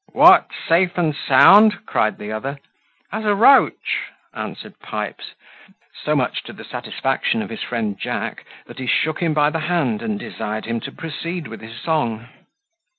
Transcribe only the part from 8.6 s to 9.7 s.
that he shook him by the